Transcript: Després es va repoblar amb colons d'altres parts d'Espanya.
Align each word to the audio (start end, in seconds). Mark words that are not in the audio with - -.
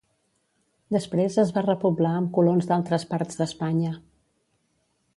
Després 0.95 1.37
es 1.43 1.51
va 1.59 1.63
repoblar 1.67 2.15
amb 2.21 2.33
colons 2.39 2.73
d'altres 2.73 3.09
parts 3.15 3.41
d'Espanya. 3.43 3.97